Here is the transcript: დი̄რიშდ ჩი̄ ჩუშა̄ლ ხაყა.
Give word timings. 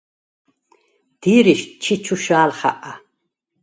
დი̄რიშდ 1.21 1.69
ჩი̄ 1.83 1.97
ჩუშა̄ლ 2.05 2.51
ხაყა. 2.57 2.93